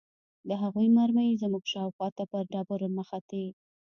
د 0.47 0.49
هغوى 0.61 0.87
مرمۍ 0.97 1.29
زموږ 1.43 1.63
شاوخوا 1.73 2.07
ته 2.17 2.23
پر 2.31 2.43
ډبرو 2.53 2.87
مښتې. 2.97 3.45